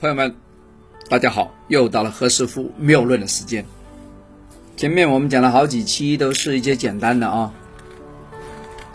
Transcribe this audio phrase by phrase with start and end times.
[0.00, 0.32] 朋友们，
[1.08, 3.64] 大家好，又到了何师傅谬论的时间。
[4.76, 7.52] 前面我们讲了好几期，都是一些简单的啊。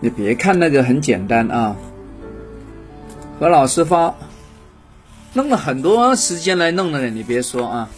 [0.00, 1.76] 你别看那个很简单啊，
[3.38, 4.14] 何老师发
[5.34, 7.90] 弄了很多时间来弄的，你别说啊，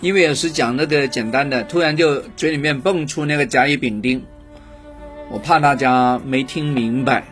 [0.00, 4.24] 因为有时讲那个简单的，突然就嘴里面蹦出那个甲乙丙丁，
[5.28, 7.24] 我怕大家没听明白，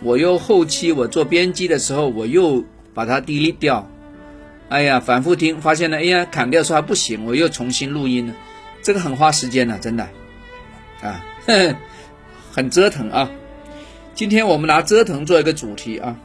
[0.00, 2.64] 我又后期我做编辑的时候，我又
[2.94, 3.86] 把它 delete 掉。
[4.72, 8.32] 哎呀，反复听，发现了，哎呀，砍掉说还不行，我又重新录音了，
[8.82, 10.08] 这个很花时间的，真的，
[11.02, 11.20] 啊，
[12.50, 13.28] 很折腾啊。
[14.14, 16.16] 今天我们拿折腾做一个主题啊。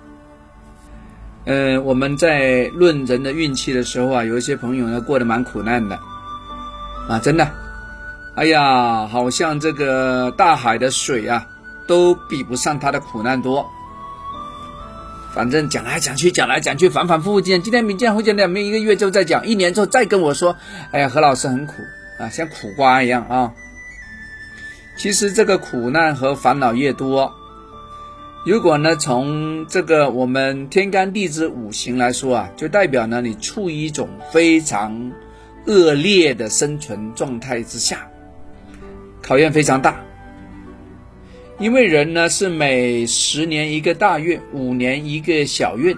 [1.43, 5.99] 嗯，我们在论人的运气的时候啊，有一些朋友呢过得蛮苦难的，
[7.09, 7.51] 啊，真的，
[8.35, 11.45] 哎呀，好像这个大海的水啊，
[11.85, 13.69] 都比不上他的苦难多。
[15.37, 17.41] 反正讲来讲去，讲来讲去，反反复复。
[17.41, 20.57] 今天明天后天两没一个月就在讲，一年之后再跟我说，
[20.89, 21.73] 哎呀，何老师很苦
[22.17, 23.53] 啊，像苦瓜一样啊。
[24.97, 27.31] 其实这个苦难和烦恼越多，
[28.47, 35.11] 如果呢从这个我们天干地支五行来说啊，就代表呢你处于一种非常
[35.67, 38.07] 恶劣的生存状态之下，
[39.21, 40.03] 考验非常大。
[41.59, 45.97] 因为人呢是每十年一个大运，五年一个小运，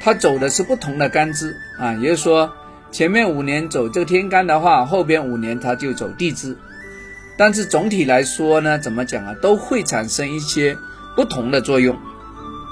[0.00, 2.52] 他走的是不同的干支啊，也就是说，
[2.90, 6.56] 前面五年走这个天干的话，后边五年他就走地支，
[7.38, 10.76] 但是总体来说呢，怎么讲啊，都会产生一些
[11.14, 11.96] 不同的作用，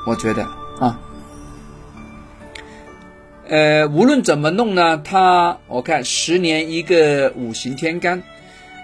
[0.04, 0.42] 我觉得
[0.80, 0.98] 啊，
[3.48, 8.24] 呃，无论怎么弄呢，他我看十年一个五行天干。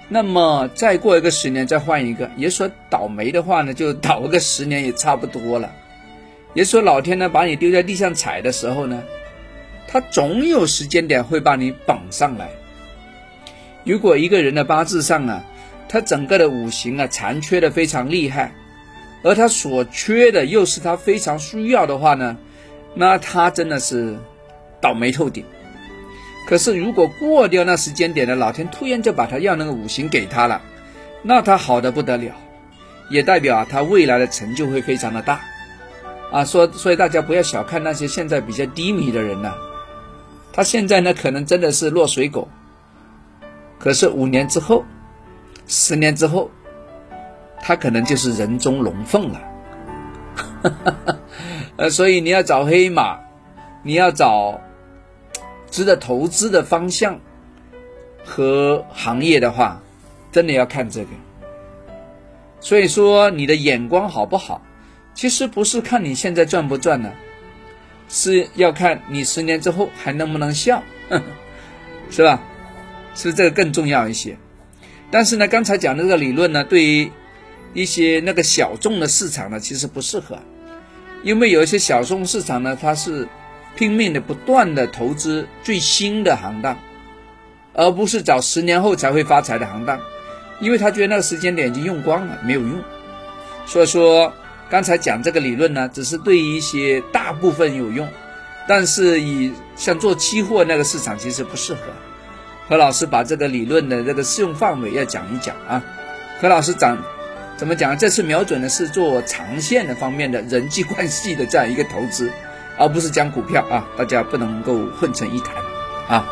[0.08, 5.70] 那么再过一个十年再换一个，也说倒霉的话呢，就倒个十年也差不多了。
[6.54, 9.02] 也说老天呢把你丢在地上踩的时候呢，
[9.88, 12.48] 他总有时间点会把你绑上来。
[13.84, 15.44] 如果一个人的八字上啊，
[15.88, 18.54] 他整个的五行啊残缺的非常厉害，
[19.22, 22.36] 而他所缺的又是他非常需要的话呢，
[22.94, 24.16] 那他真的是
[24.80, 25.44] 倒霉透顶。
[26.46, 30.62] 可是，如果过掉那时间点的老天突然就把他要那个五行给他了，
[31.22, 32.32] 那他好的不得了，
[33.10, 35.40] 也代表啊他未来的成就会非常的大，
[36.30, 39.54] 啊，说所以大家不要小看那些现在比较低迷的人呐，
[40.52, 42.48] 他现在呢可能真的是落水狗，
[43.80, 44.84] 可是五年之后，
[45.66, 46.48] 十年之后，
[47.60, 49.40] 他可能就是人中龙凤了，
[51.76, 53.18] 呃， 所以你要找黑马，
[53.82, 54.60] 你要找。
[55.76, 57.20] 值得投资的方向
[58.24, 59.82] 和行业的话，
[60.32, 61.08] 真的要看这个。
[62.60, 64.62] 所以说，你的眼光好不好，
[65.14, 67.12] 其实不是看你现在赚不赚呢，
[68.08, 70.82] 是要看你十年之后还能不能笑，
[72.08, 72.40] 是吧？
[73.14, 74.34] 是这个更重要一些。
[75.10, 77.12] 但是呢，刚才讲的这个理论呢，对于
[77.74, 80.38] 一些那个小众的市场呢，其实不适合，
[81.22, 83.28] 因为有一些小众市场呢，它是。
[83.76, 86.76] 拼命的不断的投资最新的行当，
[87.74, 90.00] 而不是找十年后才会发财的行当，
[90.60, 92.82] 因为他觉得那个时间点已经用光了，没有用。
[93.66, 94.32] 所以说，
[94.70, 98.08] 刚才讲这个理论呢，只是对于一些大部分有用，
[98.66, 101.80] 但是以像做期货那个市场其实不适合。
[102.68, 105.84] 何老师把这个理论的这个适用范围要讲一讲啊。
[106.40, 106.98] 何老师讲
[107.56, 107.96] 怎么讲？
[107.96, 112.30] 这次瞄准的是做长线的方面的人际关系的这样一个投资。
[112.78, 115.54] 而不是讲股票啊，大家不能够混成一谈
[116.08, 116.26] 啊。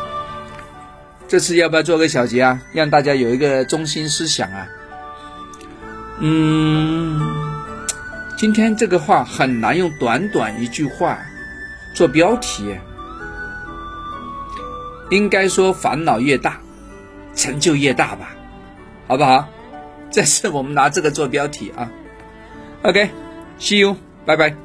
[1.27, 4.67] 这次要不要做个小结啊，让大家有一个中心思想啊？
[6.19, 7.19] 嗯，
[8.37, 11.17] 今天这个话很难用短短一句话
[11.95, 12.75] 做标题，
[15.09, 16.59] 应该说烦恼越大，
[17.35, 18.29] 成就越大吧，
[19.07, 19.47] 好不好？
[20.11, 21.89] 这次我们拿这个做标题啊。
[22.83, 24.55] OK，See you，拜拜。